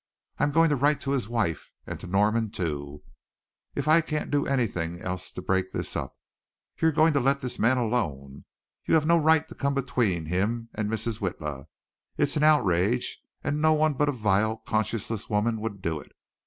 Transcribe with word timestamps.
I'm 0.39 0.49
going 0.51 0.71
to 0.71 0.75
write 0.75 0.99
to 1.01 1.11
his 1.11 1.29
wife 1.29 1.71
and 1.85 1.99
to 1.99 2.07
Norman 2.07 2.49
too, 2.49 3.03
if 3.75 3.87
I 3.87 4.01
can't 4.01 4.31
do 4.31 4.47
anything 4.47 4.99
else 4.99 5.31
to 5.33 5.43
break 5.43 5.71
this 5.73 5.95
up. 5.95 6.17
You're 6.81 6.91
going 6.91 7.13
to 7.13 7.19
let 7.19 7.41
this 7.41 7.59
man 7.59 7.77
alone. 7.77 8.45
You 8.87 8.95
have 8.95 9.05
no 9.05 9.19
right 9.19 9.47
to 9.47 9.53
come 9.53 9.75
between 9.75 10.25
him 10.25 10.69
and 10.73 10.89
Mrs. 10.89 11.19
Witla. 11.19 11.67
It's 12.17 12.35
an 12.35 12.41
outrage, 12.41 13.21
and 13.43 13.61
no 13.61 13.73
one 13.73 13.93
but 13.93 14.09
a 14.09 14.11
vile, 14.11 14.57
conscienceless 14.65 15.29
woman 15.29 15.61
would 15.61 15.83
do 15.83 15.99
it. 15.99 16.11